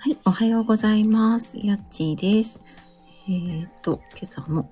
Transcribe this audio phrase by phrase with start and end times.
[0.00, 1.56] はい、おはようございます。
[1.58, 2.60] やっちーです。
[3.28, 4.70] えーと、今朝も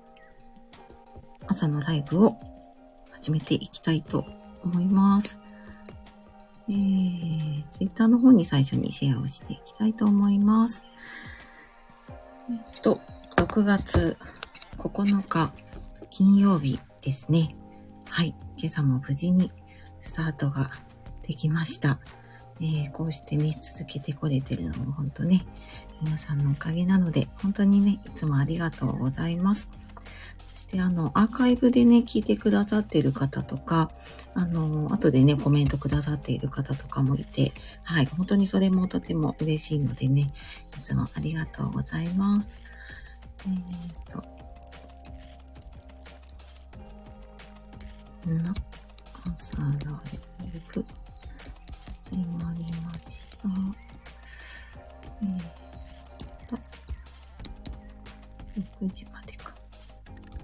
[1.47, 2.37] 朝のライブを
[3.11, 4.23] 始めていきたいと
[4.63, 5.37] 思います。
[6.69, 10.85] えー、ツイッターの方に最初にシェアをしていきたいと思います。
[12.49, 13.01] えーと、
[13.35, 14.17] 6月
[14.77, 15.51] 9日
[16.09, 17.53] 金曜日ですね。
[18.07, 19.51] はい、今朝も無事に
[19.99, 20.71] スタートが
[21.23, 21.99] できました。
[22.59, 25.45] えーこうしてね、続けてこれてるのも本当ね、
[26.01, 29.69] 皆さんのおかげなので、本当にね、いつもありがとうございます。
[30.53, 33.91] そしてあの、アーカイブでね、聞いてくださっている方とか、
[34.33, 37.51] あの、後でね、コメントくださっている方とかもいて、
[37.83, 40.33] はい、本当にそれもとても嬉しいのでね、
[40.77, 42.57] いつもありがとうございます。
[43.45, 44.23] えーと、
[48.33, 48.53] な、
[49.35, 49.67] 朝ラ
[50.43, 51.06] イ
[52.09, 53.49] 始まりました。
[55.21, 56.55] えー、と、
[58.81, 59.53] 6時までか。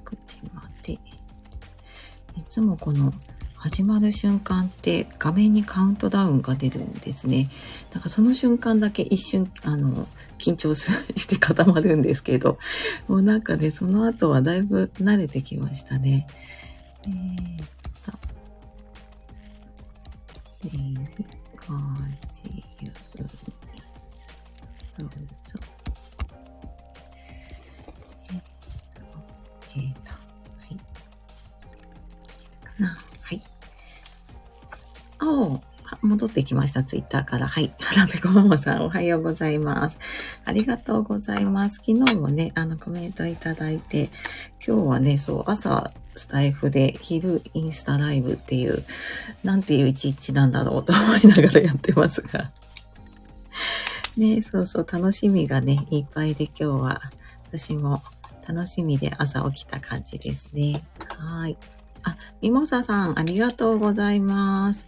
[0.03, 0.91] 6時まで。
[0.94, 1.00] い
[2.50, 3.14] つもこの
[3.56, 7.50] 始まる瞬間って画面にカウントダウンが出るんですね。
[7.91, 12.58] だからその瞬間だけ一瞬、あの、緊張して固まるんですけど、
[13.08, 16.28] もうなんかね、その後はだいぶ慣れてきましたね。
[17.08, 17.83] えー
[21.67, 22.61] ご自由
[24.97, 25.14] どうぞ。
[28.31, 29.08] えっと、
[29.69, 30.14] OK と。
[30.14, 30.19] は
[30.69, 30.75] い。
[32.66, 32.97] かな。
[33.22, 33.41] はい。
[35.22, 35.61] お
[36.06, 37.47] 戻ってきました、ツイッターから。
[37.47, 37.73] はい。
[37.80, 39.97] はらぺこママさん、おはようございます。
[40.44, 41.75] ありがとうございます。
[41.75, 44.09] 昨日もね、あの、コメントいただいて、
[44.66, 48.83] 今日はね、そう、朝、スタイフで、昼、インスタライブっていう、
[49.44, 52.52] なんていう一日なんだろうと思いながらやってますが。
[54.17, 57.02] ね、そうそう、楽しみがね、いっぱいで今日は、
[57.47, 58.03] 私も
[58.47, 60.84] 楽しみで朝起きた感じですね。
[61.18, 61.57] はい。
[62.03, 64.88] あ、ミモサさん、ありがとうございます。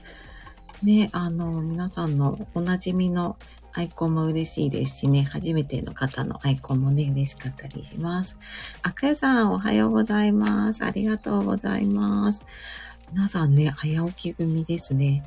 [0.84, 3.38] ね、あの、皆さんのおなじみの
[3.78, 8.38] アイコンも嬉しいですしね、初めての方のアイコンもね、嬉しかったりします。
[8.82, 10.86] あかやさん、おはようございます。
[10.86, 12.42] ありがとうございます。
[13.12, 15.24] 皆さんね、早起き組ですね。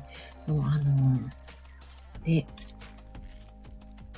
[0.47, 1.19] もうあの、
[2.25, 2.47] ね、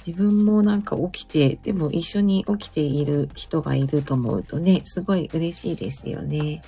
[0.07, 6.61] 自分もなんか起きて、でも一緒に起きている人がいると思うとね、すごい嬉しいですよね。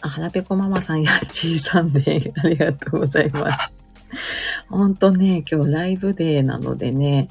[0.00, 3.72] あ、はらぺこママさんやちーさんで、ありがとうございます。
[4.70, 7.28] ほんとね、今日ライブデーなのでね、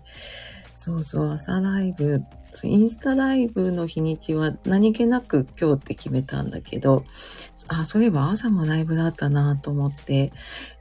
[0.75, 2.21] そうそう、朝ライブ、
[2.63, 7.05] インスタライブの日にちは何気なく今日って決めたんだけど、
[7.69, 10.33] あ、そういえば朝もライブだったなと思って、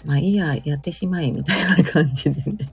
[0.04, 2.72] まあいいや、やってしまえみたいな感じでね。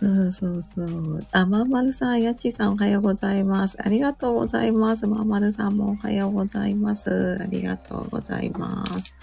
[0.00, 1.24] そうそうそう。
[1.30, 3.76] あ、まんまるさん、やっちさんおはようございます。
[3.80, 5.06] ありがとうございます。
[5.06, 7.38] まんまるさんもおはようございます。
[7.40, 9.14] ありがとうございます。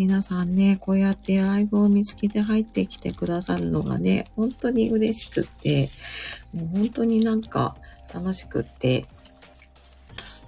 [0.00, 5.90] 皆さんね、こうやってライブを見つけて入ってきてくださるのがね、本当に嬉しくって、
[6.54, 7.76] もう本当になんか
[8.14, 9.04] 楽しくって、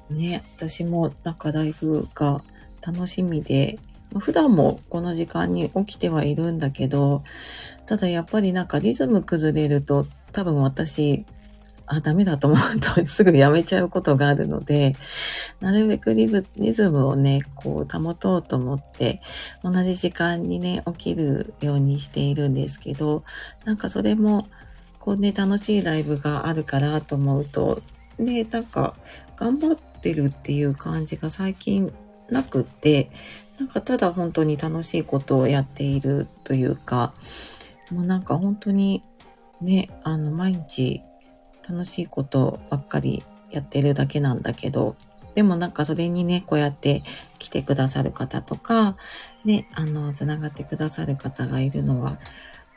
[0.09, 2.43] ね、私もなんかライブが
[2.81, 3.79] 楽しみで、
[4.19, 7.23] 普段もこの時間に起きてはいるんだけど、
[7.85, 11.27] ただやっぱりなんかリズム崩れると多分私、
[11.93, 14.95] あ、ダメだと思うとすぐやめちゃうことがあるので、
[15.61, 19.21] なるべくリブリズムをね、こう保とうと思って、
[19.63, 23.25] 同じ時間にね、起きるようにしているんですけど、
[23.67, 24.49] なんかそれも、
[24.99, 27.83] こうね、楽しいライブがあるからと思うと、
[28.19, 28.95] ね、なんか
[29.37, 31.93] 頑張ってるっていう感じが最近
[32.31, 33.11] なくって、
[33.59, 37.13] なんかただ本当に楽しいことをやっているというか、
[37.91, 39.03] もうなんか本当に
[39.61, 41.03] ね、あの、毎日
[41.69, 44.97] 楽しいことばっかりやってるだけなんだけど、
[45.35, 47.03] でもなんかそれにね、こうやって
[47.39, 48.97] 来てくださる方とか、
[49.45, 52.19] ね、あの、つながってくださる方がいるのは、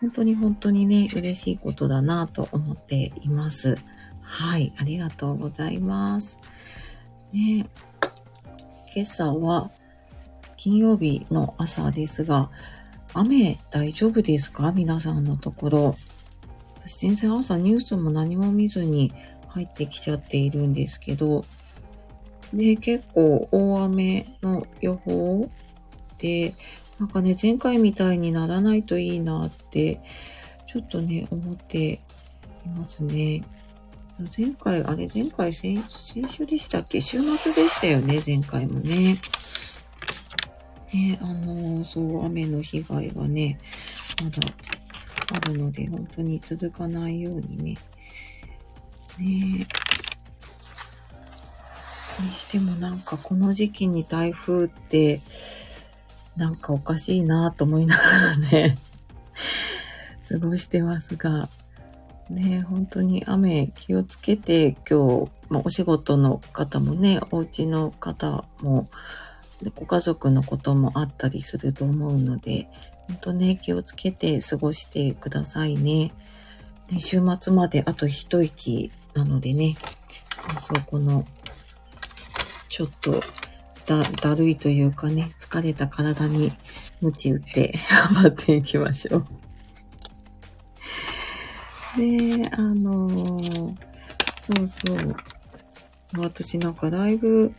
[0.01, 3.77] 本当に本当にね、嬉しいことだなと思っています。
[4.21, 6.37] はい、ありがとうございます。
[7.33, 7.65] ね、
[8.95, 9.71] 今朝は
[10.57, 12.49] 金曜日の朝ですが、
[13.13, 14.71] 雨大丈夫ですか？
[14.71, 15.95] 皆さんのところ。
[16.85, 19.11] 私全然朝ニュースも何も見ずに
[19.47, 21.43] 入ってきちゃっているんですけど、
[22.53, 25.49] で、結構大雨の予報
[26.19, 26.53] で、
[26.99, 29.99] なんかね、前回みたいにならないといいなって、
[30.67, 31.99] ちょっとね、思って
[32.65, 33.43] いますね。
[34.37, 37.01] 前回、あれ、前回先、先週でしたっけ？
[37.01, 39.15] 週末でしたよね、前回もね。
[40.93, 43.57] ね、あのそう、雨の被害がね、
[44.23, 44.39] まだ
[45.33, 47.77] あるので、本当に続かないようにね。
[49.17, 49.67] ね。
[52.21, 55.21] にしてもなんかこの時期に台風って、
[56.35, 58.77] なんかおかしいなと思いながらね、
[60.27, 61.49] 過ごしてますが、
[62.29, 68.89] ね本当に雨気をつけて今日、まあ、お仕事の方もね、お家の方も、
[69.75, 72.67] ご家族のこともあったりすると思うので、
[73.07, 76.11] 本当ね、気をつけて過ごしてくださいね。
[76.91, 79.75] ね週末まであと一息なのでね、
[80.59, 81.25] そうそう、この、
[82.69, 83.21] ちょっと、
[83.85, 86.51] だ、だるいというかね、疲れた体に
[87.01, 87.75] 鞭打って
[88.13, 89.25] 頑張っていきましょう。
[91.97, 93.75] で、あのー、
[94.39, 95.15] そうそう。
[96.05, 97.53] そう私なんかライブ、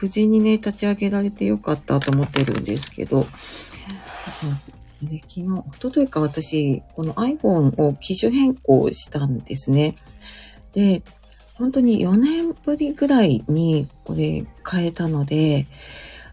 [0.00, 3.26] 無事にね、立ち上げられてよかったと思ってるんですけど、
[5.02, 9.96] 昨日、おとといか私、この iPhone を機種変更したんですね。
[10.72, 11.02] で、
[11.54, 15.66] 本当に4年ぶりぐらいにこれ変えたので、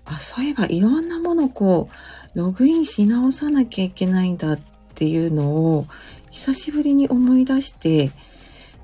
[0.05, 1.89] あ、そういえばいろんなものこ
[2.35, 4.59] う、ログインし直さなきゃいけないんだっ
[4.95, 5.87] ていうのを
[6.31, 8.11] 久しぶりに思い出して、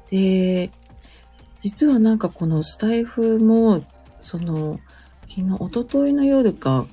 [0.10, 0.72] で、
[1.62, 3.84] 実はなんかこのスタイフも、
[4.20, 4.80] その、
[5.28, 6.86] 昨日、おとといの夜か、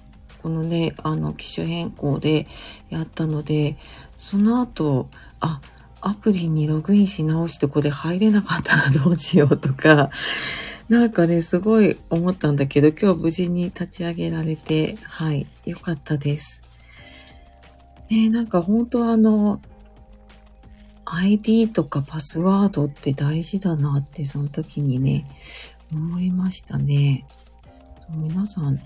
[0.43, 2.47] このね、あの、機種変更で
[2.93, 3.77] やったので、
[4.19, 5.09] その後、
[5.41, 5.61] あ、
[6.01, 10.11] アプリにログインし直してこれ入れなかったらどうしようとか、
[10.89, 16.61] なんかね、すごい思ったんだけど、今日無事に立ち上げられて、はい、よかったです。
[18.11, 19.61] ね、なんか本当あの、
[21.05, 25.25] ID とかパスワードって大事だなってその時にね、
[25.93, 27.27] 思いましたね。
[28.11, 28.79] 皆さん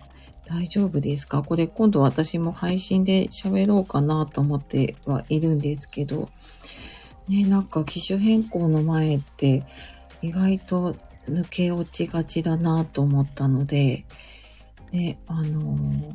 [0.48, 1.42] 大丈夫ですか？
[1.42, 6.28] これ今度私も配信で喋ろうかなと思ってはいるんですけど、
[7.28, 9.64] ね、なんか機種変更の前って
[10.22, 10.96] 意外と
[11.28, 14.04] 抜け落ちがちだなと思ったので、
[14.92, 16.14] ね、あのー、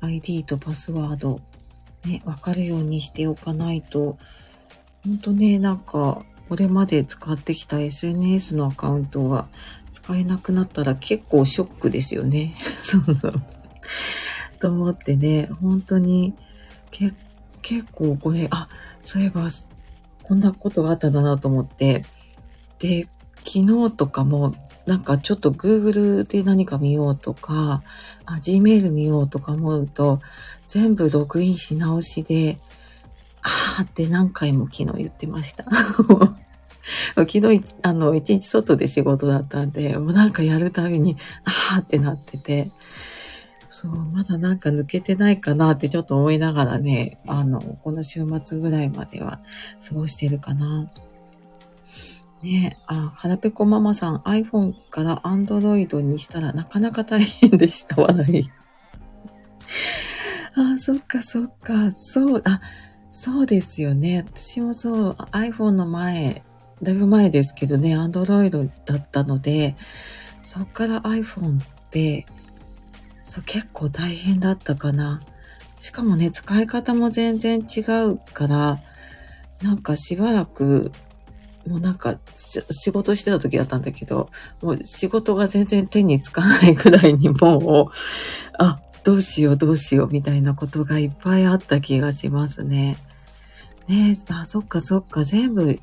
[0.00, 1.40] ID とパスワード、
[2.04, 4.18] ね、わかるようにしておかないと、
[5.04, 9.48] ほんとね、なんか、これまで使ってきた SNS のアカウントが
[9.96, 12.54] 使えなくなったら結構ショックですよね。
[12.82, 13.42] そうそう。
[14.60, 16.34] と思ってね、本当に
[16.90, 17.14] け
[17.62, 18.68] 結構これ、あ、
[19.00, 19.48] そういえば
[20.22, 22.04] こんなことがあったんだなと思って、
[22.78, 23.08] で、
[23.38, 24.54] 昨日とかも
[24.86, 27.82] なんかちょっと Google で何か見ようとか、
[28.26, 30.20] Gmail 見ようとか思うと、
[30.68, 32.58] 全部ログインし直しで、
[33.40, 35.64] あーって何回も昨日言ってました。
[37.22, 42.70] 昨日、あの、一日外で仕事だったんで、もうなんかやるたびに、あーってなってて、
[43.68, 49.40] そう、まだなんか抜けてないかなってちょっと思いながらね、あの、この週末ぐらいまでは
[49.86, 50.90] 過ごしてるかな。
[52.42, 58.50] ねあ、はらぺこママさん、iPhone から Android にしたらなかなか大変でした、笑い。
[60.54, 62.60] あ、そっかそっか、そう、あ、
[63.10, 64.24] そうですよね。
[64.26, 66.44] 私もそう、iPhone の前、
[66.82, 69.76] だいぶ前ですけどね、Android だったので、
[70.42, 72.26] そっから iPhone って、
[73.22, 75.20] そう結構大変だったかな。
[75.78, 78.80] しかもね、使い方も全然違うから、
[79.62, 80.92] なんかしばらく、
[81.66, 82.18] もうなんか
[82.70, 84.30] 仕事してた時だったんだけど、
[84.62, 87.90] もう仕事が全然手につかないくらいにもう、
[88.58, 92.96] あ、どうしようどうしようみたいなことがいっぱいあった気がしますね。
[93.88, 95.78] ねえ、あ、そっかそっか、全部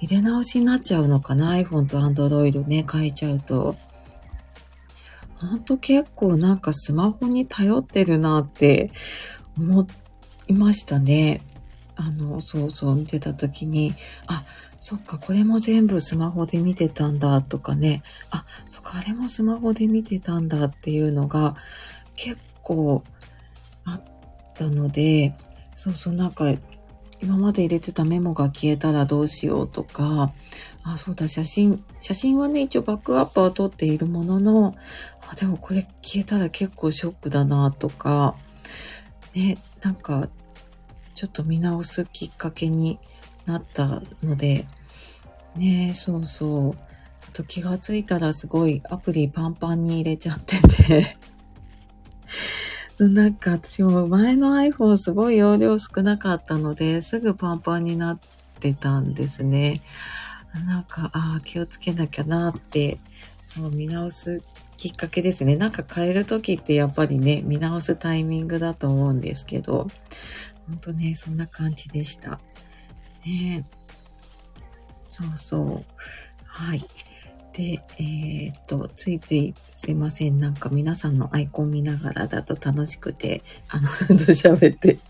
[0.00, 3.76] 入れ直しになっちゃうのかな ?iPhone と Android ね、変えちゃうと。
[5.36, 8.90] ほんと結構なんかスマホに頼ってるなって
[9.56, 9.86] 思
[10.48, 11.42] いましたね。
[11.94, 13.94] あの、そうそう見てた時に、
[14.26, 14.44] あ、
[14.80, 21.56] そっか、これも全部スマホで見てたんだとかね、あ、そっか、あれもスマホで見てたんだっていうのが、
[22.14, 23.02] 結構
[23.84, 24.02] あっ
[24.54, 25.34] たので、
[25.74, 26.44] そうそう、なんか、
[27.20, 30.32] 今まで入れてたメモが消えたらどうしようとか、
[30.82, 34.74] あ、そうだ、写真、写真はね、一応バックアップは撮っているものの、
[35.30, 38.36] あ、でもこれ消えたら結構ショックだなとか、
[39.34, 40.28] ね、なんか、
[41.14, 42.98] ちょっと見直すきっかけに
[43.44, 44.66] なったので、
[45.56, 46.70] ね、そうそう。
[47.28, 51.16] あと気がついたらすごいアプリパンパンに入れちゃってて。
[52.98, 58.18] なんか私も前の iPhone すごい容量少なかったので、すぐパンパンになっ
[58.60, 59.80] てたんですね。
[60.66, 62.98] なんか、ああ、気をつけなきゃなって、
[63.46, 64.42] そう見直す
[64.76, 65.56] きっかけですね。
[65.56, 69.86] なんか変えるときってやっぱりね、見直すタイミングだと思うんですけど、
[70.66, 72.40] ほんとね、そんな感じでした。
[73.24, 73.64] ね
[75.06, 75.84] そうそう。
[76.44, 76.82] はい。
[77.58, 80.38] で、えー、っと、ついついすいません。
[80.38, 85.00] なんか皆さんのアイコン見ながらだと楽しくて、あの、ずっと喋って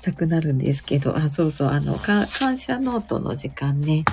[0.00, 4.06] たくなるんですけど、あ、そうそう、あの、感謝ノートの時間ね。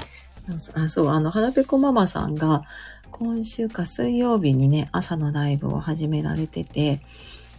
[0.73, 2.63] あ、そう、あの、はらぺこママさんが、
[3.09, 6.99] 今週か水曜日にね、朝のライブを始められてて、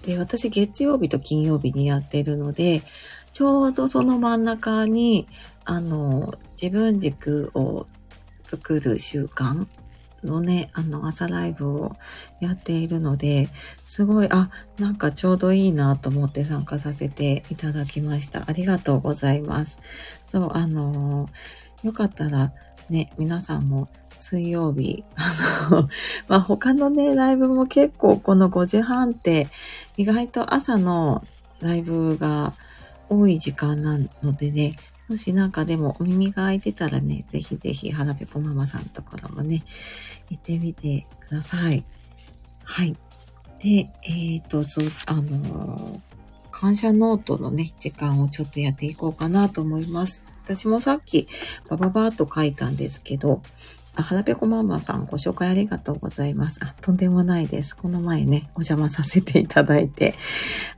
[0.02, 2.82] で、私月曜日と金曜日にやってるので、
[3.32, 5.26] ちょうどその真ん中に、
[5.64, 7.86] あの、自分軸を
[8.50, 9.66] 作る習慣
[10.24, 11.96] のね、あの、朝ライブを
[12.40, 13.48] やっているので、
[13.84, 18.42] すごい、あ、なんかちょうどいいなと思って参加させていただきました。
[18.46, 19.78] ありがとうございます。
[20.26, 21.28] そう、あの
[21.84, 22.52] よかったら
[22.88, 23.88] ね、皆さんも
[24.18, 25.32] 水曜日、あ
[25.70, 25.88] の、
[26.28, 29.48] まあ、他のね、ライブも結構この5時半って
[29.96, 31.24] 意外と朝の
[31.60, 32.54] ライブが
[33.08, 34.76] 多い時間なのでね、
[35.10, 39.64] もしなんかでもお耳が開いてたらね、ぜひぜひ、はらぺこママさんのところもね、
[40.30, 41.84] 行ってみてください。
[42.62, 42.96] はい。
[43.58, 44.62] で、えっ、ー、と、
[45.06, 46.00] あのー、
[46.52, 50.24] 感謝ノートのね、時間をちょっとやっていこうかなと思います。
[50.44, 51.26] 私もさっき、
[51.68, 53.42] バババーっと書いたんですけど、
[53.96, 56.60] あ、はらぺこママさんご紹介ありがとうございます。
[56.62, 57.76] あ、とんでもないです。
[57.76, 60.14] この前ね、お邪魔させていただいて、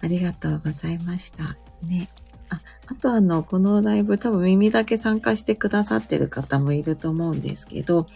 [0.01, 1.59] ありがとうございました。
[1.83, 2.09] ね。
[2.53, 8.07] あ、あとあの、このライブ多分耳だけ参加してくださってる方もいると思うんですけど、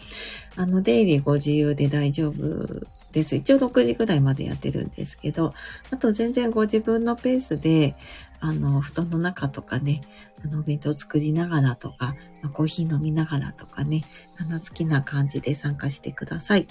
[0.55, 3.35] あの、出入りご自由で大丈夫です。
[3.35, 5.53] 一応6時ぐらいまでやってるんですけど、
[5.91, 7.95] あと全然ご自分のペースで、
[8.39, 10.01] あの、布団の中とかね、
[10.45, 12.15] あの、お弁当作りながらとか、
[12.53, 14.05] コーヒー飲みながらとかね、
[14.37, 16.67] あの、好きな感じで参加してください。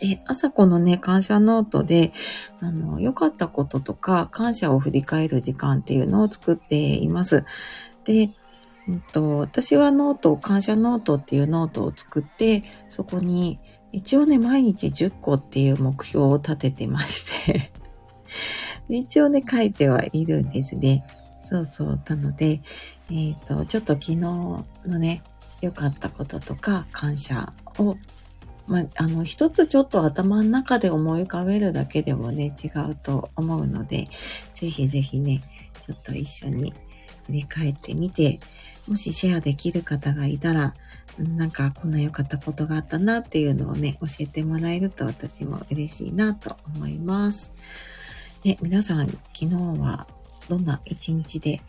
[0.00, 2.12] で、朝このね、感謝ノートで、
[2.60, 7.44] あの、良かったこととか、感謝を振り返る時間っていうのを作っています。
[8.04, 8.30] で、
[8.88, 13.60] うんと、私はノート、感謝ノートっていうノートを作って、そこに、
[13.92, 17.72] 一応ね、毎日10個っていう目標を立ててまして
[18.88, 21.04] 一応ね、書いてはいるんですね。
[21.42, 22.00] そうそう。
[22.08, 22.62] なので、
[23.10, 25.22] えっ、ー、と、ちょっと昨日のね、
[25.60, 27.96] 良かったこととか感謝を、
[28.70, 34.06] まあ、あの、一つちょっと頭の中で思い浮かべるだけでもね、違うと思うので、
[34.54, 35.42] ぜひぜひね、
[35.84, 36.72] ちょっと一緒に
[37.26, 38.38] 振り返ってみて、
[38.86, 40.74] もしシェアできる方がいたら、
[41.18, 47.52] なんかこんな良かったことがあったなっていうのをね、教えてもらえると私も嬉しいなと思います。
[48.44, 49.46] ね、皆さん、昨日
[49.80, 50.06] は
[50.48, 51.60] どんな一日で、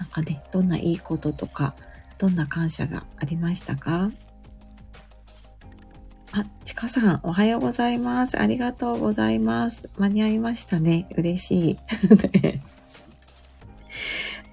[0.00, 1.76] なんかね、どんないいこととか、
[2.18, 4.10] どんな感謝がありましたか？
[6.38, 8.38] あ、ちかさん、おはようございます。
[8.38, 9.88] ありがとうございます。
[9.96, 11.08] 間に合いましたね。
[11.16, 11.78] 嬉しい。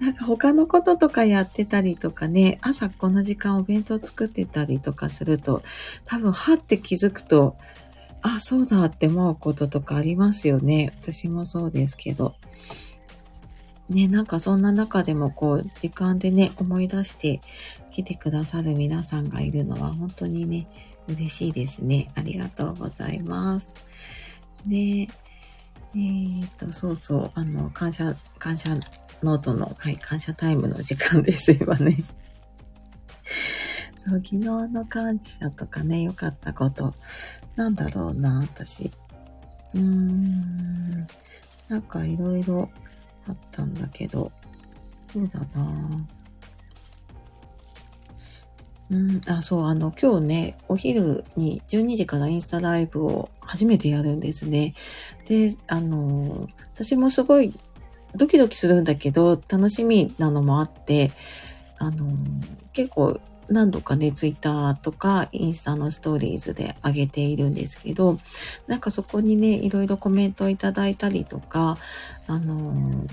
[0.00, 5.62] なんか他のこととかやってたりとかね、朝この時間お弁当作ってたりとかすると、
[6.06, 7.54] 多分はって気づくと、
[8.22, 10.94] あ、そうだって思うこととかありますよね。
[11.02, 12.34] 私もそうですけど。
[13.88, 17.40] ね、なんかそんな中でもこう、時間でね、思い出して
[17.90, 20.66] 来てくださる皆さんがいるのは本当にね、
[21.08, 22.10] 嬉しいですね。
[22.14, 23.68] ありがとうございます。
[24.66, 28.70] で、えー、っと、そうそう、あの、感謝、感謝
[29.22, 31.98] ノートの、はい、感謝タイムの時間です 今ね。
[33.98, 36.94] そう、昨日の感謝とかね、良かったこと、
[37.54, 38.90] なんだろうな、私。
[39.74, 41.06] うーん、
[41.68, 42.70] なんかいろいろ
[43.28, 44.30] あったんだけど、
[45.12, 46.06] そうだな
[48.90, 54.74] うん、あ、そう、あの、今日ね、お昼に12時からインスタライブを初めてやるんですね。
[55.26, 57.54] で、あの、私もすごい
[58.14, 61.12] ドキドキするんだけど、楽しみなのもあって、
[61.78, 62.06] あの、
[62.72, 68.18] 結構何度かね、ツイッターとかインスタのストーリーズで上げているんですけど、
[68.66, 71.78] なんかそこにね、いろいろコメントをいただいたりとか、
[72.26, 73.06] あの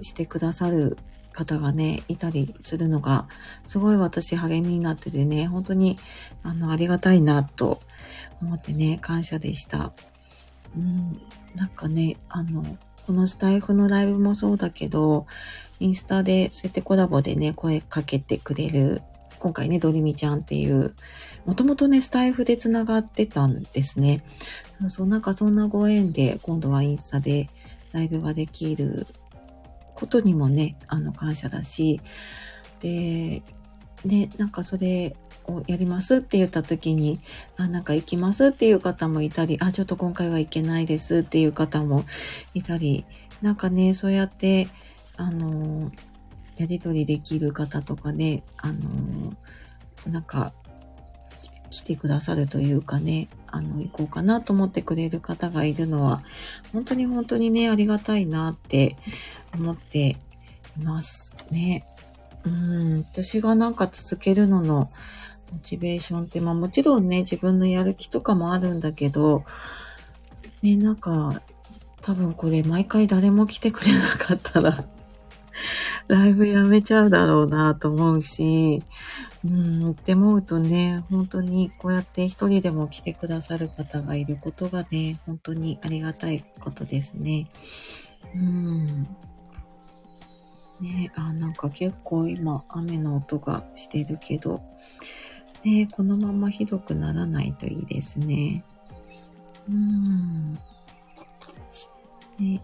[0.00, 0.96] してくださる
[1.32, 3.28] 方がね、いたりするのが、
[3.66, 5.98] すごい私励みになっててね、本当に、
[6.42, 7.80] あの、ありがたいなと
[8.40, 9.92] 思ってね、感謝でした。
[10.76, 11.20] うん、
[11.54, 12.64] なんかね、あの、
[13.06, 15.26] このスタイフのライブもそうだけど、
[15.78, 19.02] インスタでそうやってコラボでね、声かけてくれる、
[19.46, 20.92] 今回ね、ドリミちゃんっていう、
[21.44, 24.24] もともとね、スタイフで繋がってたんですね。
[24.88, 27.48] そう、なんかそんなご縁で、今度はインスタで
[27.92, 29.06] ライブができる
[29.94, 32.00] ことにもね、あの、感謝だし、
[32.80, 33.44] で、
[34.04, 37.20] ね、なんかそれをやりますって言った時に、
[37.56, 42.04] あ、なんか行きますっていう方もいたり、あ、ちょっと今回は行けないですっていう方も
[42.52, 43.06] いたり、
[43.42, 44.66] なんかね、そうやって、
[45.16, 45.92] あの、
[46.56, 49.32] やりとりできる方とかね、あの、
[50.06, 50.52] なんか、
[51.70, 56.22] 来てくださるというかね、あの、行こうかなと思ってくれる方がいるのは、
[56.72, 58.96] 本当に本当にね、ありがたいなって
[59.54, 60.16] 思って
[60.78, 61.84] いますね。
[62.44, 64.88] うん、私がなんか続けるのの
[65.52, 69.44] モチベーションって、まあもちろんね、自分のやる気とかもあるんだけど、
[70.62, 71.42] ね、なんか、
[72.02, 74.84] 多分これ毎回誰も来てくれなかったら
[76.08, 78.82] ライブやめちゃうだろうなと思うし、
[79.44, 87.48] うん、って思うとね、本当にこうやって一人でも来てくださる方がいることがね、本当にありがたいことですね。
[88.34, 89.06] うん。
[90.80, 94.62] ねあ、なんか結構今雨の音がしてるけど、
[95.64, 98.64] ねこのままひどくならないといいですね。
[99.68, 100.54] うん。
[102.38, 102.62] ね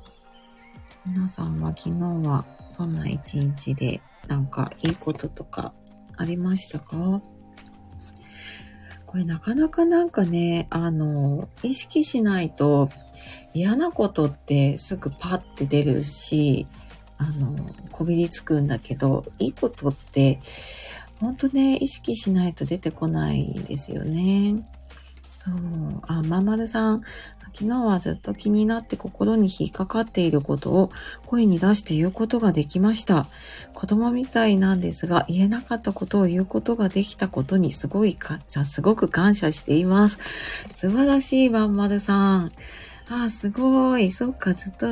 [1.04, 2.44] 皆さんは昨日は
[2.79, 5.73] どんな一日でなんかいいこととか
[6.17, 7.21] ありましたか？
[9.07, 12.88] これなかなかなんかね、あの、意識しないと
[13.52, 16.67] 嫌なことってすぐパッて出るし、
[17.19, 17.55] あの、
[17.91, 20.41] こびりつくんだけど、いいことって、
[21.21, 24.67] ほんとね、意識しないと出てこないですよね。
[25.37, 25.55] そう。
[26.07, 27.02] あ、まんまるさん、
[27.54, 30.90] 昨日はずっと気になって心に引っかかっていることを
[31.26, 33.26] 声に出して言うことができました。
[33.75, 40.18] 子供みたいなんですが、言えなかったことを言うことができたことにすごいか、すごく感謝しています。
[40.75, 42.52] 素晴らしい、まんまるさん。
[43.09, 44.11] あ、すごい。
[44.11, 44.88] そっか、ずっと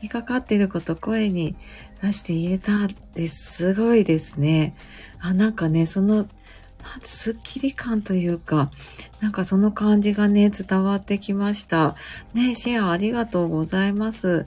[0.00, 1.56] 引っかかっていること声に
[2.02, 4.74] 出して言えたってすごいですね。
[5.20, 6.24] あ、なんかね、その
[7.02, 8.70] すっきり感というか、
[9.20, 11.96] なんかその感じがね、伝わってきました。
[12.34, 14.46] ね、シェアありがとうございます。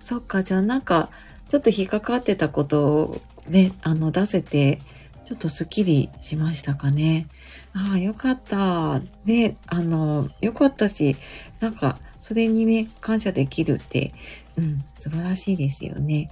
[0.00, 1.10] そっか、じゃあなんか、
[1.46, 4.80] ちょっと引っかかってたことをね、あの、出せて、
[5.24, 7.26] ちょっとスッキリしましたかね。
[7.74, 9.00] ああ、よかった。
[9.24, 11.16] ね、あの、よかったし、
[11.60, 14.12] なんか、それにね、感謝できるって、
[14.56, 16.30] うん、素晴らしいですよね。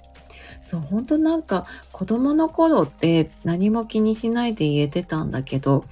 [0.67, 5.85] そう、本当なんか子供の頃って何も気にしないで言えてたんだけど、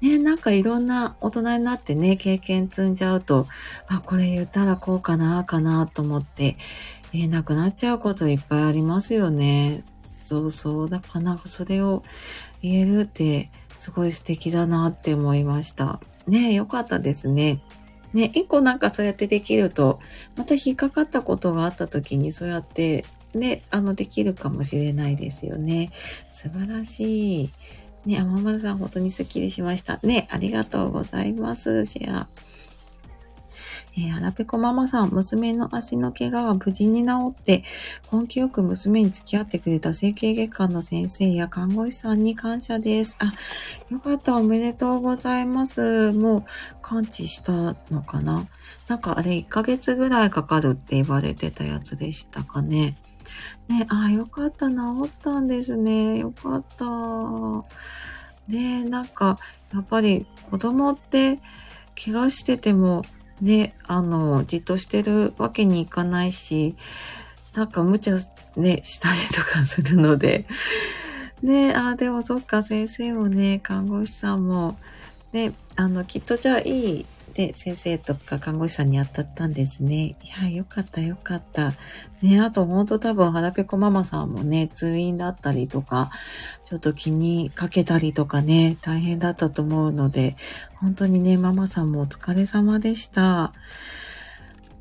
[0.00, 3.48] ね、なんかいろんな大人になってね、経験積んじゃうと、
[3.88, 6.56] あ、これ言ったらこうかな、かなと思って
[7.12, 9.82] 言えなくなっちゃうこといっぱいありますよね。
[10.00, 10.88] そうそう。
[10.88, 12.04] だからかそれを
[12.62, 15.98] 言えるってすごい素敵だなって思いました。
[16.28, 17.60] ねよかったですね。
[18.12, 19.98] ね、一個なんかそうやってできると、
[20.36, 25.90] また引っかかったことがあった時にそうやってね、あの、できるかもしれないですよね。
[26.28, 27.50] 素晴らしい。
[28.06, 30.00] ね、あままさん、本当にスッキリしました。
[30.02, 31.86] ね、ありがとうございます。
[31.86, 32.28] シェア。
[33.94, 37.62] えー、腹ペコママさん、娘の足の怪我は無事に治って、
[38.10, 43.18] 根気よく娘に付き合ってくれた整形外科の先生や看護師さんに感謝です。
[43.20, 43.32] あ、
[43.90, 46.12] よかった、おめでとうございます。
[46.12, 46.44] もう、
[46.80, 48.46] 完治したのかな？
[48.88, 52.96] なんかあれ、1ヶ月ぐらいかかるって言われてたやつでしたかね。
[53.72, 54.74] ね、あ、よかった、治
[55.06, 56.18] ったんですね。
[56.18, 56.84] よかった。
[58.46, 59.38] ね、なんか、
[59.72, 61.38] やっぱり子供って
[62.02, 63.02] 怪我してても、
[63.40, 66.76] ね、あの、じっとしてるわけにいかないし、
[67.54, 68.18] なんか無茶
[68.56, 70.44] ね、したりとかするので、
[71.42, 74.76] ね、あ、でもそっか、先生もね、看護師さんも、
[75.32, 79.94] ね、あの、きっとじゃあいいで、先生とか看護師さんに当たったんですね。
[80.04, 81.72] いや、よかった、よかった。
[82.20, 86.10] ね、あとほんと多分、腹ペコママさんもね、通院だったりとか、
[86.64, 90.36] ちょっと気にかけたりとかね、大変だったと思うので、
[90.74, 93.52] 本当にね、ママさんもお疲れ様でした。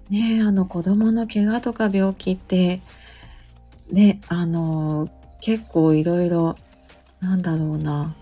[0.09, 2.81] ね、あの、子供の怪我とか病気って、
[3.91, 5.09] ね、あの、
[5.39, 6.57] 結構いろいろ、
[7.21, 8.13] なんだろうな、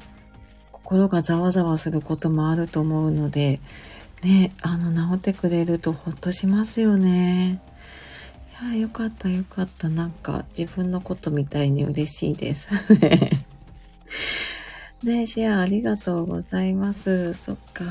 [0.71, 3.59] 心がざわざわすることもあると思うので、
[4.23, 7.61] ね、あの、治ってくれるとほっとしますよね。
[8.63, 9.87] いや、よかったよかった。
[9.87, 12.67] なんか自分のことみたいに嬉しいです
[15.03, 15.25] ね。
[15.25, 17.33] シェアありがとうございます。
[17.33, 17.85] そっか。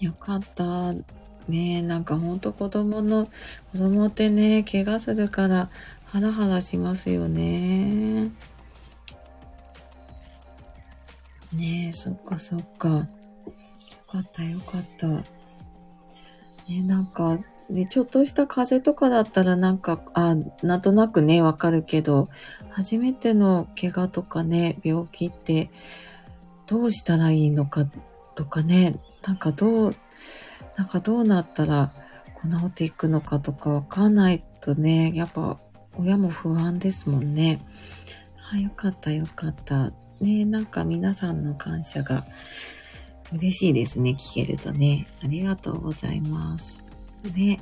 [0.00, 0.92] よかった。
[1.48, 3.26] ねなんかほんと子供の、
[3.72, 5.70] 子供ってね、怪我するから
[6.04, 8.30] ハラハラしますよね。
[11.52, 13.08] ねえ、そっかそっか。
[14.10, 15.06] かったよかった。
[15.06, 15.22] ね、
[16.82, 22.28] なんか、ね、ちょっとした風邪とかだったらなんか、あ、なんとなくね、わかるけど、
[22.70, 25.70] 初めての怪我とかね、病気って、
[26.66, 27.86] どうしたらいいのか
[28.34, 29.96] とかね、なんかどう、
[30.76, 31.92] なんかどうなったら、
[32.34, 35.58] こう治っていくのかとかわかんないとね、やっぱ
[35.96, 37.64] 親も不安ですもんね。
[38.52, 39.92] あ、よかったよかった。
[40.20, 42.26] ねなんか皆さんの感謝が
[43.32, 44.10] 嬉しいですね。
[44.10, 45.06] 聞けるとね。
[45.22, 46.82] ありがとうございます。
[47.34, 47.60] ね。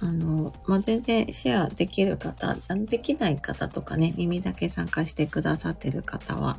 [0.00, 6.58] あの、まあ、全然シェアできる方、できない方とかね、耳だけ参加してくださってる方は、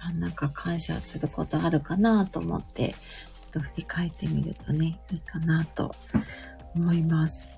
[0.00, 2.94] あなんか感謝することあるかなと思って、
[3.52, 5.94] ちょっと振り返ってみるとね、いいかなと
[6.74, 7.50] 思います。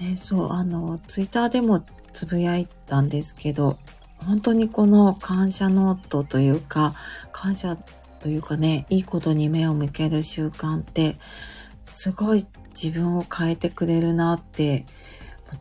[0.00, 3.78] ね、そう、あの、ツイッターでもつぶやいたんですけど、
[4.26, 6.94] 本当にこの感謝ノートというか、
[7.32, 7.76] 感謝
[8.20, 11.16] というかね、いいことに目を向ける習慣って、
[11.84, 12.46] すごい
[12.80, 14.84] 自分を変えてくれるなって、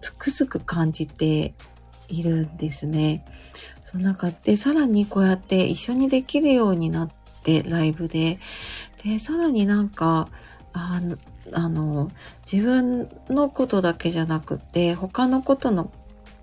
[0.01, 1.53] つくづく感じて
[2.07, 3.23] いるんですね。
[3.83, 7.09] その中で、さらにこうやって一緒にできるようになっ
[7.43, 8.39] て、ライブで。
[9.03, 10.29] で、さらになんか、
[10.73, 11.17] あの、
[11.53, 12.11] あの
[12.51, 15.91] 自分のことだけじゃなくて、他のことの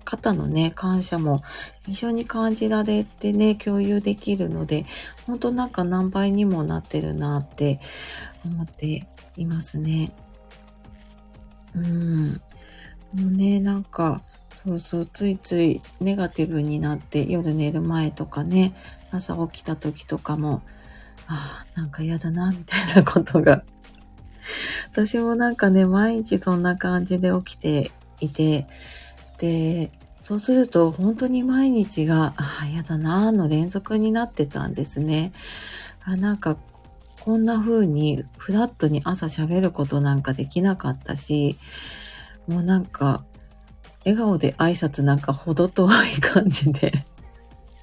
[0.03, 1.43] 方のね、感謝も
[1.87, 4.85] 一緒に感じられてね、共有できるので、
[5.25, 7.79] ほんとなんか何倍にもなってるなって
[8.45, 10.11] 思っていますね。
[11.75, 12.41] うん。
[13.13, 18.75] もうね、なんか、そうそう、ついついネガティブになって夜寝る前とかね、
[19.11, 20.61] 朝起きた時とかも、
[21.27, 23.63] ああ、なんか嫌だな、みたいなことが。
[24.91, 28.67] 私もなんかね、毎日そんな感じで起きていて、
[29.37, 35.33] で、そうすると本当に毎日が、ああ、嫌だな、の連続になってたんですね。
[36.03, 36.57] あなんか、
[37.21, 41.57] こんな風にフラットに朝喋ることなんかできなかったし、
[42.47, 43.23] もうなんか、
[44.05, 47.05] 笑顔で挨拶なんか程遠い感じで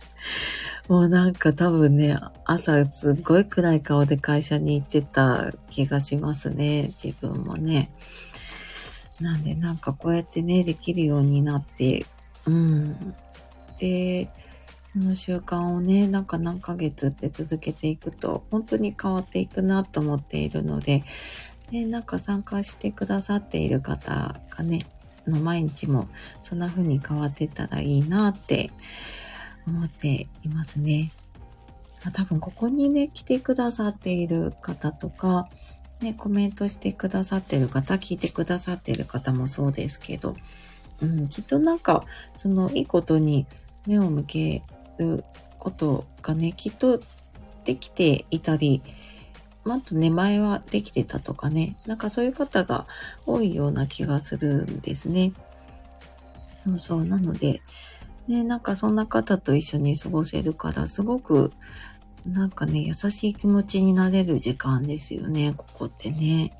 [0.88, 6.92] もうなんか多分ね、朝すっごい暗い顔で会社に行ってた気がしますね。
[7.02, 7.90] 自分もね。
[9.20, 12.06] なんでなんかこうやってね、できるようになって、
[12.46, 13.14] うん。
[13.78, 14.28] で、
[14.92, 21.04] この習慣をね、なんか何ヶ月って続けていくと、本当に変わっていくなと思っているので、
[21.70, 24.80] で、なんか参加してくださっている方がね、
[25.26, 26.08] の毎日も
[26.42, 28.70] そんな風に変わってたらいいなって
[29.66, 31.12] 思っていますね。
[32.12, 35.48] 多分ここにね、来てくださっている方とか、
[36.00, 40.34] ね、コメントしてくださってる方、聞いてくださってる方もそうですけど、
[41.02, 42.04] うん、きっとなんか、
[42.36, 43.46] そのいいことに
[43.86, 44.62] 目を向け
[44.98, 45.24] る
[45.58, 47.00] ことがね、きっと
[47.64, 48.82] できていたり、
[49.64, 52.86] まあとね、前はできてたとかね、なんかそういう方が
[53.26, 55.32] 多いような気がするんですね。
[56.64, 57.04] そうそう。
[57.04, 57.60] なので、
[58.26, 61.52] ね、なんかそんな方と一緒に過ごせるから、すごく、
[62.26, 66.52] なんかね、優しい気持ちになれる時間ですよね、ここってね。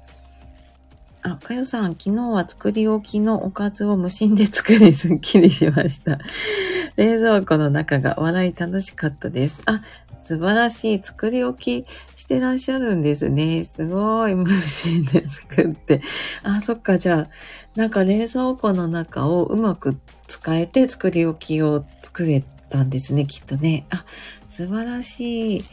[1.23, 6.19] あ、かよさん、昨日は作り置きのおかずを無心で作りすっきりしました。
[6.97, 9.61] 冷蔵庫の中が笑い楽しかったです。
[9.67, 9.83] あ、
[10.21, 13.65] 素晴らしい作り置きしてらっしゃるんですね。
[13.65, 16.01] すごい無心で作って。
[16.43, 17.31] あ、そっか、じゃあ、
[17.75, 23.87] なんか冷蔵庫の中をうまく使えて作り置きを作れたんですね、きっとね。
[23.91, 24.05] あ、
[24.49, 25.65] 素晴らしい。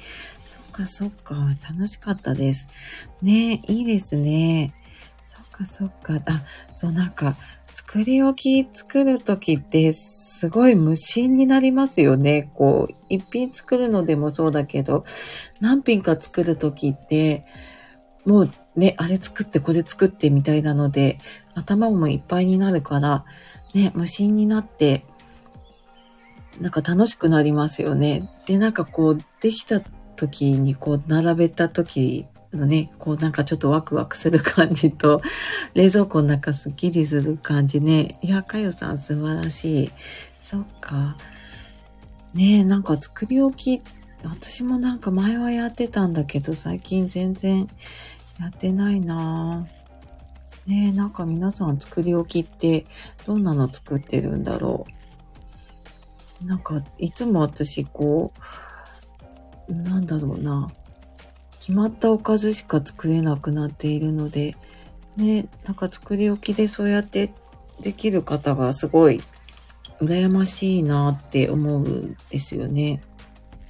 [0.43, 1.35] そっかそっか、
[1.69, 2.67] 楽しかったです。
[3.21, 4.73] ねいいですね。
[5.23, 6.15] そっかそっか。
[6.25, 7.35] あ、そうなんか、
[7.73, 12.51] 作り置き作るときってすごい無心になりますよね。
[12.55, 15.05] こう、一品作るのでもそうだけど、
[15.61, 17.45] 何品か作るときって、
[18.25, 21.19] もうね、あれ作ってこれ作ってみたいなので、
[21.55, 23.25] 頭もいっぱいになるから、
[23.73, 25.05] ね、無心になって、
[26.59, 28.29] なんか楽しくなりますよね。
[28.45, 29.79] で、なんかこう、できた
[30.15, 35.21] 時にこう、並べた時のね、こうなんかちょっとワクワクする感じと、
[35.75, 38.19] 冷蔵庫の中スッキリする感じね。
[38.21, 39.91] いや、かよさん素晴らしい。
[40.41, 41.17] そっか。
[42.33, 43.81] ねえ、なんか作り置き、
[44.23, 47.67] 私もなんか前はやってたんだけど、最近全然
[48.39, 50.69] やってないなぁ。
[50.69, 52.85] ねえ、なんか皆さん作り置きって
[53.25, 54.96] どんなの作ってるんだろう。
[56.41, 58.31] なんか、いつも私、こ
[59.69, 60.69] う、なんだろうな。
[61.59, 64.55] 決まったおかずしか作れなくなっているので、
[65.17, 67.33] ね、なんか作り置きでそうやって
[67.81, 69.21] できる方がすごい
[69.99, 73.01] 羨ましいなって思うんですよね。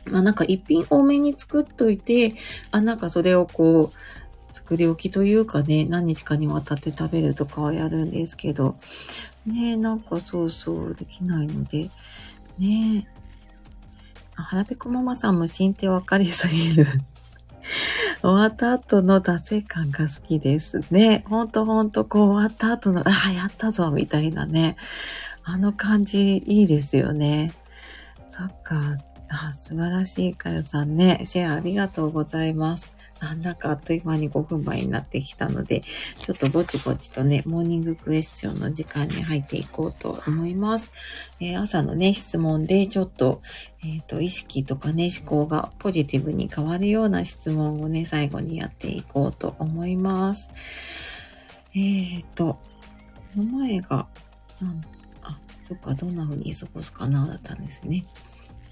[0.06, 2.34] まあなんか一品多めに作っといて、
[2.72, 8.76] あ、なんかそれをこう、作り置きというかね、何日かにわたって食べるとかはやるんですけど、
[9.46, 11.90] ねなんかそうそうできないので、
[12.60, 13.18] ねえ。
[14.36, 16.86] 腹ペコママさん無心ってわかりすぎる
[18.22, 21.24] 終わった後の達成感が好きですね。
[21.28, 24.78] ほんとほんと、こう終わった後の、ああ、やったぞみたいなね。
[25.44, 27.52] あの感じいいですよね。
[28.30, 28.98] そっか。
[29.30, 31.22] あ、素晴らしいかよさんね。
[31.26, 32.94] シェアありがとうございます。
[33.20, 35.82] あ、なんかあっという間に5分前になってきたので、
[36.20, 40.92] ちょっとぼちぼちとね、モーニングクエスチョンの時間に入っていこうと思います。
[41.40, 43.42] えー、朝のね、質問でちょっと、
[43.84, 50.52] えっ、ー、と、意識とかね、思考がポジティブに変わるような質問をね、最後にやっていこうと思います。
[51.74, 52.60] えっ、ー、と、
[53.36, 54.08] この前が、
[55.22, 58.06] あ、そっか、どんな風に過ごすかな、だったんですね。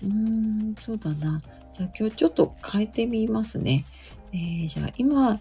[0.03, 1.41] うーん、そうだな。
[1.73, 3.85] じゃあ今日ちょっと変えてみますね。
[4.35, 5.39] えー、じゃあ今、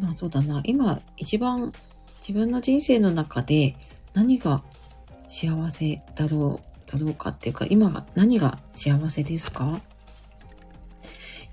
[0.00, 1.72] まあそうだな、今一番
[2.20, 3.74] 自分の人生の中で
[4.12, 4.62] 何が
[5.26, 9.80] 幸せだろう、だろうかっていうか、今が何が幸せですか？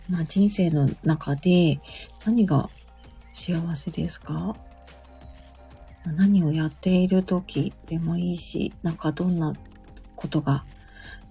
[0.09, 1.79] 今人生の中で
[2.25, 2.69] 何が
[3.31, 4.57] 幸せですか？
[6.05, 9.53] 何をやっている時でもいいし、なんかどんな
[10.17, 10.65] ことが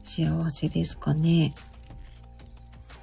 [0.02, 1.54] 幸せですかね？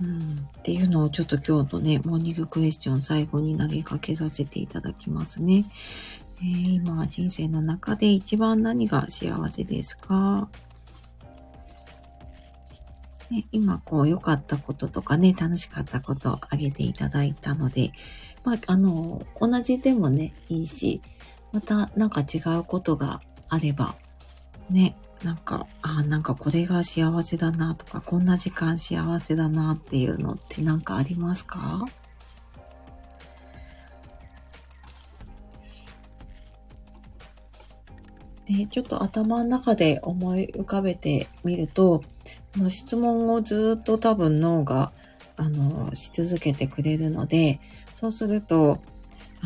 [0.01, 5.65] うん、っていうのをちょっと今日のね、モーニングクエスチョン最後に投げかけさせていただきますね。
[6.39, 10.49] えー、今は人生の中で一番何が幸せですか、
[13.31, 17.91] ね、今こう良かったこととかね、楽しかったことをあげていただいたので、
[18.43, 21.01] まあ、あの、同じでもね、いいし、
[21.53, 23.95] またなんか違うことがあれば、
[24.69, 31.83] ね、なんか、あなんかこれが幸せだなとか、こんな時間幸せだなっていうのって何かありますか？
[38.45, 42.03] で、ちょっと頭の中で思い浮かべてみると、
[42.55, 44.91] この質問をずっと多分脳が、
[45.37, 47.59] あの、し続けてくれるので、
[47.95, 48.77] そうすると、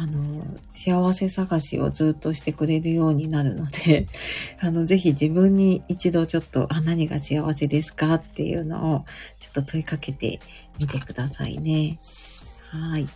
[0.01, 4.07] あの、幸せ探しをずっとしてくれるようになるので、
[4.61, 9.05] あの、ぜひ自分に一度ちょっと、あ、何が幸せですかっていうのを、
[9.39, 10.39] ちょっと問いかけて
[10.79, 11.99] みてくださいね。
[12.69, 13.09] はい。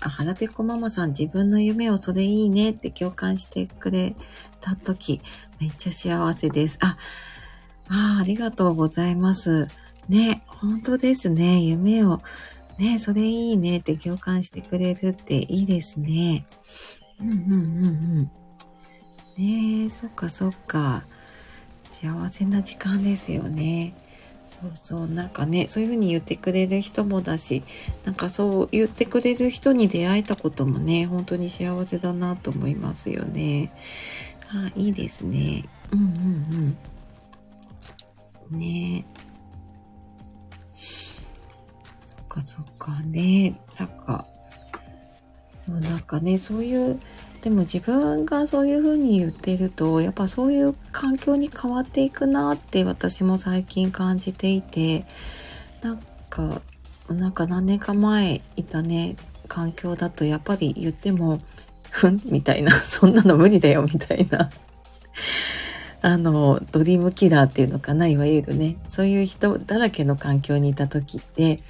[0.00, 4.16] あ、はらぺこママさん、自分の夢をそれいいねって共感してくれ
[4.60, 5.20] た時、
[5.60, 6.76] めっちゃ幸せです。
[6.80, 6.98] あ、
[7.86, 9.68] あありがとうございます。
[10.08, 11.60] ね、本当ですね。
[11.60, 12.20] 夢を
[12.78, 16.46] ねそれいいねって共感してくれるっていいですね。
[17.20, 18.30] うんうんうん
[19.38, 19.74] うん。
[19.82, 21.04] ねえ、そっかそっか。
[21.88, 23.94] 幸せな時間ですよね。
[24.46, 27.62] そうそう、なんかね、そういうふうに言ってくれる人もだし、
[28.04, 33.72] なんかそう言ってくれる人に出会えたこともね、本当に幸せだなと思いますよね。
[34.50, 35.64] あ、いいですね。
[35.92, 36.76] うんうん
[38.50, 38.58] うん。
[38.58, 39.33] ねえ。
[42.34, 43.60] かそっかね。
[43.78, 44.26] なんか、
[45.60, 46.98] そう、なんかね、そういう、
[47.42, 55.06] でも自分がそういうふうに言ってると、やっぱそういう環境に変わっていくなって私も最近感じていて、
[55.82, 56.60] なんか、
[57.08, 59.14] なんか何年か前いたね、
[59.46, 61.40] 環境だとやっぱり言っても、
[61.90, 62.20] ふん？
[62.24, 64.50] みたいな、 そんなの無理だよみたいな。
[66.02, 68.76] あの、ドリームキラーっていうのかな、いわゆるね。
[68.88, 71.60] そういう人だらけの環境にいた時って、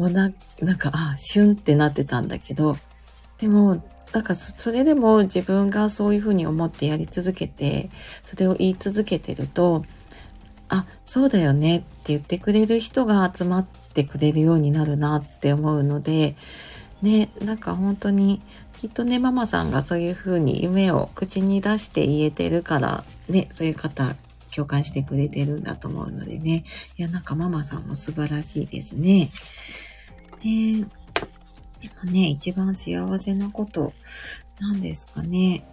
[0.00, 0.32] もうな、
[0.62, 2.78] なんか、あ、シュンってなってたんだけど、
[3.36, 7.90] でも、だかそれでも自分がそういうふうに思ってやり続けて、
[8.24, 9.84] それを言い続けてると、
[10.70, 16.34] あ、そうだよねって言ってくれる人が集まってくれるようになるなって思うので、
[17.02, 18.40] ね、なんか本当に、
[18.80, 24.16] きっとね、ママさんがそういうふうに夢を口に出して言えてるから、ね、そういう方、
[24.50, 26.64] 共感してくれてるんだと思うのでね。
[26.96, 29.30] いや、なんかママさんも素晴らしいですね。
[30.44, 30.86] ね
[31.80, 33.92] でもね、一番幸せなこと
[34.60, 35.64] なんですかね。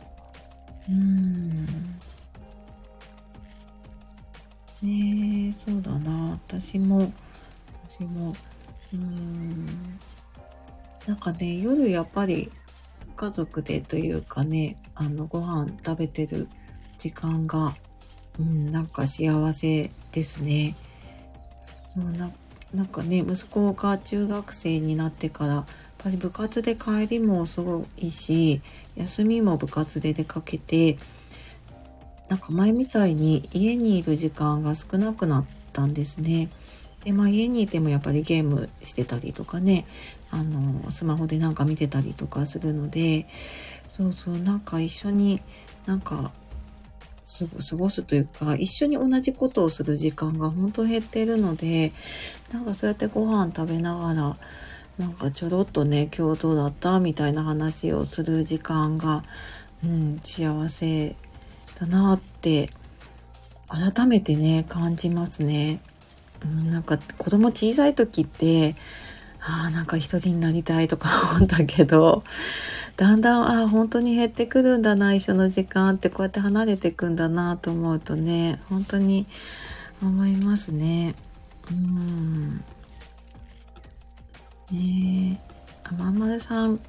[0.87, 1.65] うーん。
[4.81, 6.31] ねえ、そうだな。
[6.31, 7.11] 私も、
[7.89, 8.35] 私も、
[8.93, 9.99] うーん。
[11.05, 12.51] なんかね、夜やっぱり
[13.17, 16.47] 家族でというかね、あの、ご飯食べてる
[16.97, 17.75] 時間が、
[18.39, 20.77] うん、なんか幸せですね。
[21.93, 22.31] そうな
[22.73, 25.65] なんかね息子が中学生になってからやっ
[25.97, 28.61] ぱり部活で帰りもすごいし
[28.95, 30.97] 休みも部活で出かけて
[32.29, 36.49] なんか前みたいに家にいる時間が少なくなったんですね。
[37.03, 39.85] でまあ家にいてもやっぱりゲームしてたりとかね
[40.29, 43.27] あのスマホでなんか見てたりとかするので
[43.87, 45.41] そうそうなんか一緒に
[45.85, 46.33] なんか
[47.69, 51.93] 過ごすというか、一緒に同じことをする時間が本当減ってるので、
[52.51, 54.37] なんかそうやってご飯食べながら、
[54.97, 59.23] なんかちょろっとね、今日どうだったみたいな話をする時間が、
[59.83, 61.15] うん、幸せ
[61.79, 62.67] だなって
[63.67, 65.79] 改めてね感じますね。
[66.43, 68.75] うん、なんか子供小さい時って
[69.39, 72.23] ああなんか一人になりたいとか思ったけど
[72.97, 79.27] だんだんああ本当に減ってくるんだな一緒の時間ってこうやって離れていくんだなと思うとね本当に
[80.01, 81.15] 思いますね。
[81.71, 82.57] うん
[84.71, 86.79] ねえあまんまるさん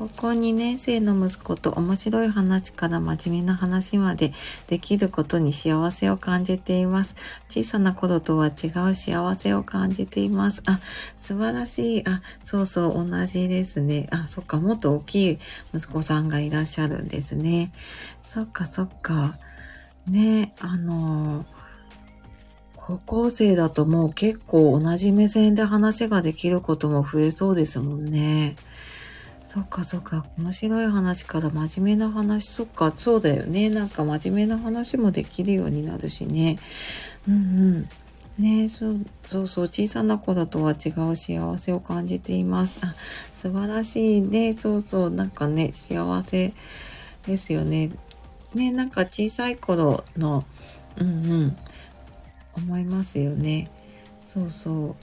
[0.00, 4.32] 高校2年生の息子と面白い話から真面目な話まで
[4.66, 7.16] できることに幸せを感じています。
[7.50, 10.62] 小さな頃とは違う幸せを感じています。
[10.64, 10.80] あ、
[11.18, 12.08] 素晴らしい。
[12.08, 14.08] あ、そうそう、同じですね。
[14.10, 15.38] あ、そっか、もっと大きい
[15.74, 17.70] 息子さんがいらっしゃるんですね。
[18.22, 19.36] そっか、そっか。
[20.06, 21.44] ね、あの
[22.74, 28.56] 高校生だともう結構同じ目線で話ができることも増えそうですもんね。
[29.52, 30.24] そっかそっか。
[30.38, 32.48] 面白い話から真面目な話。
[32.48, 33.68] そっか、そうだよね。
[33.68, 36.56] なんか真面目な話もできるようになるしね。
[37.26, 37.88] うんうん。
[38.38, 39.64] ねそう、そうそう。
[39.64, 42.78] 小さな頃とは違う幸せを感じています。
[42.84, 42.94] あ、
[43.34, 44.56] 素晴らしいね。
[44.56, 45.10] そうそう。
[45.10, 46.52] なんかね、幸せ
[47.26, 47.90] ですよね。
[48.54, 50.44] ね、なんか小さい頃の、
[50.96, 51.10] うんう
[51.46, 51.56] ん。
[52.54, 53.68] 思いますよね。
[54.26, 54.94] そうそ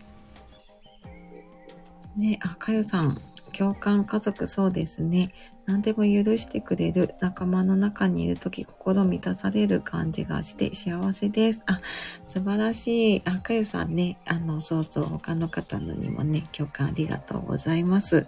[2.16, 2.18] う。
[2.18, 3.22] ね、あ、かよさん。
[3.58, 5.34] 共感、家族、そうですね。
[5.66, 11.64] 何でも許してくれる仲間の中にいるとき心満たされる感じがして幸せです。
[11.66, 11.80] あ、
[12.26, 13.22] 素晴らしい。
[13.26, 18.28] あ、かゆさんね、あの、そうそう、他の方のにもね、共感ありがとうございます。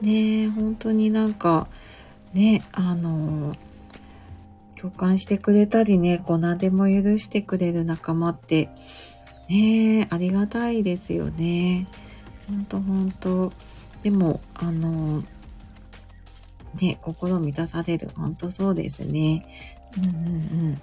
[0.00, 1.68] ね本当になんか、
[2.32, 3.54] ね、あの、
[4.80, 8.70] 共感してくれたりね、こう何でも許してくれる仲間って、
[9.50, 11.86] ねありがたいですよね。
[12.48, 13.52] ほんとほんと。
[14.08, 15.22] でも、あの、
[16.80, 18.08] ね、心満たされる。
[18.16, 19.44] ほんとそうですね。
[19.98, 20.14] うんうんう
[20.70, 20.82] ん。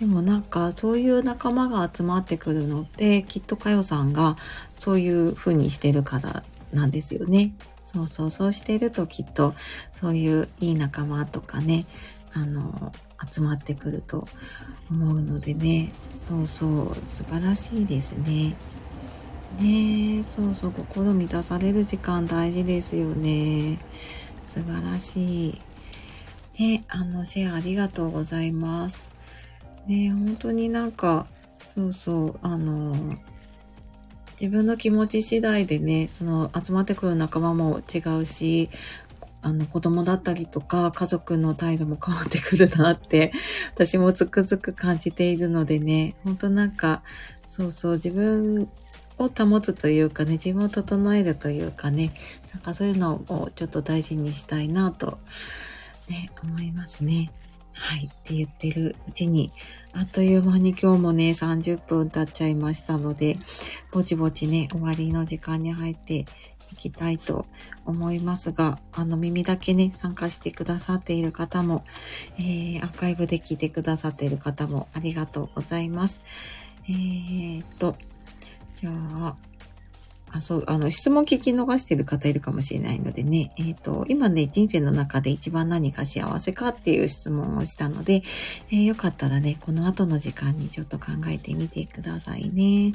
[0.00, 4.36] でもなんか、そういう仲間が集まってくるのって、きっとかよさんが
[4.80, 7.54] そういう風にしてるからなんですよね。
[7.84, 9.54] そうそう、そうしてるときっと、
[9.92, 11.86] そういういい仲間とかね、
[12.34, 12.92] あの、
[13.30, 14.26] 集まってくると
[14.90, 18.56] 思うのでね、そうそう、素晴らしいですね。
[19.60, 23.78] ねえ、そうそう、心満たされる時間大事ですよね。
[24.48, 25.60] 素晴らしい。
[26.58, 29.12] ね、あの、シェアありがとうございます。
[29.86, 31.26] ね本当になんか、
[31.64, 32.94] そうそう、あの、
[34.40, 38.70] 自分の気持ち次第でね、その集まってくる仲間も違うし、
[39.44, 43.32] あの子供だったりとか家族の態度も変わってくるなって
[43.74, 47.02] 私もつくづく感じているのでね、ほんとなんか
[47.48, 48.68] そうそう自分
[49.24, 52.12] を保つというかね、自分を整えるというかね、
[52.52, 55.18] なんかそういうのをちょっと大事にしたいなと、
[56.08, 57.30] ね、思いますね。
[57.72, 58.10] はい。
[58.12, 59.52] って言ってるうちに、
[59.92, 63.38] あっという間に今日もね、30分経っちゃいましたので、
[63.90, 66.24] ぼちぼちね、終わりの時間に入って
[66.72, 67.46] いきたいと
[67.84, 71.84] 思いますが、あの耳だけね、参加してくださっている方も、
[72.38, 76.22] えー、アーカイブで聞いてくださっている方もありがとうございます。
[76.88, 77.96] えー、っと、
[78.82, 79.36] じゃあ、
[80.32, 88.24] あ、そう、あの、質問聞き逃してる方いるかもしれないのでね、えっ、ー、と、今ね、人生の中で一番何か幸せかっていう質問をしたので、
[88.72, 92.92] えー、よかったらね、この後の時間にちょっと考えてみてくださいね。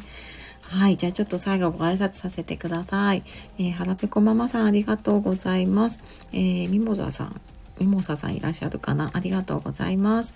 [0.62, 0.98] はい。
[0.98, 3.24] じゃあちょっと最後ご挨拶させてください。
[3.58, 6.02] えー、はらぺこママさんありがとうございます。
[6.34, 7.40] えー、ミモザさん。
[7.80, 9.10] ミモサさんいらっしゃるかな？
[9.14, 10.34] ありがとうございます。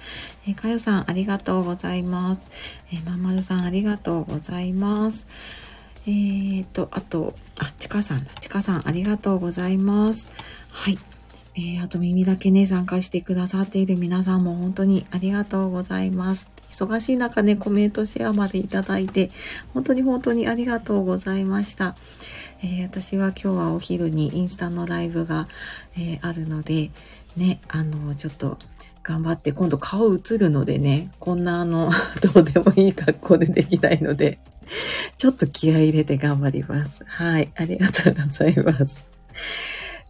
[0.47, 2.47] えー、かよさんありがとうございます。
[2.91, 5.27] えー、まんまるさんありがとうございます。
[6.07, 8.31] えーと、あと、あ、ちかさんだ。
[8.39, 10.29] ちかさんありがとうございます。
[10.69, 10.97] はい。
[11.53, 16.49] えー、あと耳だけね、参加してくださっている皆さんも本当にありがとうございます。
[16.71, 19.29] 忙しい中ね、コメントシェアまでいただいて、
[19.73, 21.95] 本当に本当にありがとうございました。
[22.63, 25.49] えー、私は今日はお昼にインスタのライブが、
[25.95, 26.89] えー、あるので、
[27.35, 28.57] ね、あの、ちょっと
[29.03, 31.91] 頑張って、今度顔映るのでね、こんなあの、
[32.33, 34.39] どうでもいい格好でできないので、
[35.17, 37.03] ちょっと気合入れて頑張ります。
[37.05, 39.05] はい、ありがとうございます。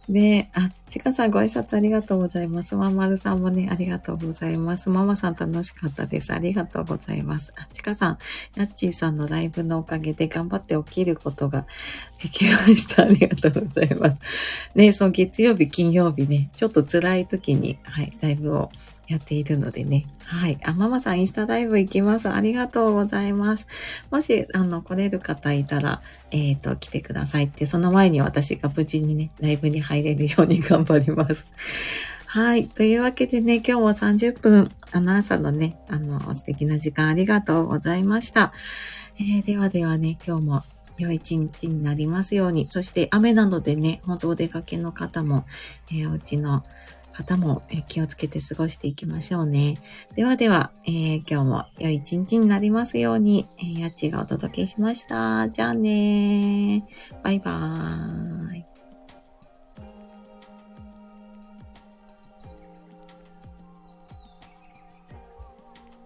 [0.08, 2.74] ねえあ、ちかさんご挨拶ありがとうございます。
[2.74, 4.90] まんまるさんもね、ありがとうございます。
[4.90, 6.32] ママさん楽しかったです。
[6.32, 7.52] ありがとうございます。
[7.56, 8.18] あ、ちかさん、
[8.56, 11.66] やっちーさんのライブのおかげで頑張って起きることが
[12.20, 13.04] できました。
[13.04, 14.20] ありがとうございます。
[14.74, 18.70] ねその月曜日、金曜日ね、ちょっと辛い時に、はい、ライブを
[19.12, 20.06] やっているのでね。
[20.24, 20.58] はい。
[20.64, 22.30] あ、ママさんインスタライブ行きます。
[22.30, 23.66] ありがとうございます。
[24.10, 26.00] もし、あの、来れる方いたら、
[26.30, 31.46] えっ、ー、と、来てくださいって、その前に私が無事にね、ライブに入れるように頑張ります。
[32.26, 32.68] はい。
[32.68, 38.52] というわけでね、今日も30分、あの朝のね、あの、素敵な時間ありがとうございました。
[39.18, 40.62] えー、ではではね、今日も
[40.96, 42.68] 良い一日になりますように。
[42.68, 45.44] そして雨なのでね、本当お出かけの方も、
[45.90, 46.64] えー、お家の
[47.12, 49.78] 方も気をつけて過ごしていきましょうね。
[50.14, 55.48] ではでは、えー、今日も良い一日になりますように、えー、やっちがお届けしました。
[55.48, 56.84] じゃあね
[57.22, 58.71] バイバーイ。